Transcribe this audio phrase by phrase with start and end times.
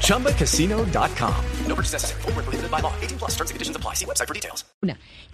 [0.00, 1.34] ChumbaCasino.com.
[1.68, 2.22] No purchase necessary.
[2.22, 2.92] Full prohibited by law.
[3.02, 3.94] 18 plus terms and conditions apply.
[3.94, 4.64] See website for details.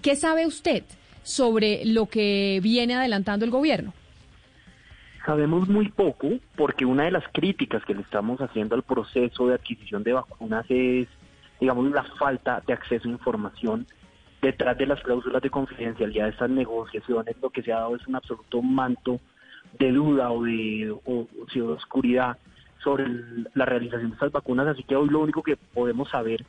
[0.02, 0.84] ¿Qué sabe usted
[1.22, 3.92] sobre lo que viene adelantando el gobierno?
[5.26, 9.54] Sabemos muy poco porque una de las críticas que le estamos haciendo al proceso de
[9.54, 11.08] adquisición de vacunas es,
[11.60, 13.86] digamos, la falta de acceso a información
[14.40, 18.06] detrás de las cláusulas de confidencialidad de estas negociaciones lo que se ha dado es
[18.06, 19.20] un absoluto manto
[19.78, 22.38] de duda o de, o, de oscuridad
[22.82, 23.06] sobre
[23.54, 26.44] la realización de estas vacunas, así que hoy lo único que podemos saber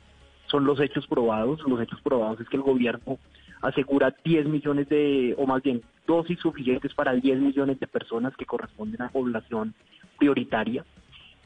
[0.46, 1.60] son los hechos probados.
[1.66, 3.18] Los hechos probados es que el gobierno
[3.60, 8.44] asegura 10 millones de, o más bien dosis suficientes para 10 millones de personas que
[8.44, 9.74] corresponden a población
[10.18, 10.84] prioritaria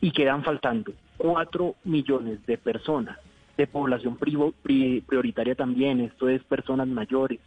[0.01, 3.19] y quedan faltando 4 millones de personas
[3.57, 7.41] de población prioritaria también, esto es personas mayores,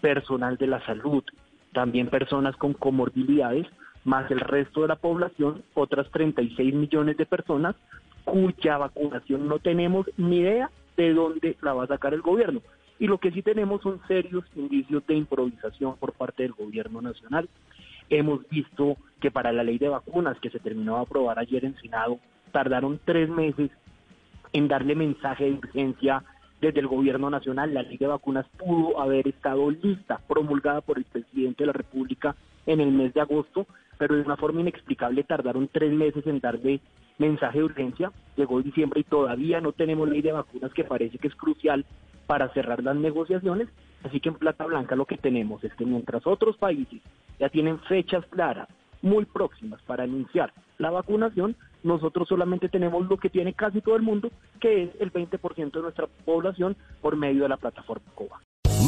[0.00, 1.22] personal de la salud,
[1.72, 3.66] también personas con comorbilidades,
[4.04, 7.76] más el resto de la población, otras 36 millones de personas
[8.24, 12.60] cuya vacunación no tenemos ni idea de dónde la va a sacar el gobierno.
[12.98, 17.48] Y lo que sí tenemos son serios indicios de improvisación por parte del gobierno nacional.
[18.10, 21.76] Hemos visto que para la ley de vacunas que se terminó de aprobar ayer en
[21.80, 22.18] Senado,
[22.52, 23.70] tardaron tres meses
[24.52, 26.22] en darle mensaje de urgencia
[26.60, 27.72] desde el gobierno nacional.
[27.72, 32.36] La ley de vacunas pudo haber estado lista, promulgada por el presidente de la República
[32.66, 33.66] en el mes de agosto,
[34.00, 36.80] pero de una forma inexplicable tardaron tres meses en darle
[37.18, 38.10] mensaje de urgencia.
[38.34, 41.84] Llegó diciembre y todavía no tenemos ley de vacunas que parece que es crucial
[42.26, 43.68] para cerrar las negociaciones.
[44.02, 47.02] Así que en Plata Blanca lo que tenemos es que mientras otros países
[47.38, 48.68] ya tienen fechas claras,
[49.02, 54.02] muy próximas para anunciar la vacunación, nosotros solamente tenemos lo que tiene casi todo el
[54.02, 54.30] mundo,
[54.60, 58.40] que es el 20% de nuestra población por medio de la plataforma COVA.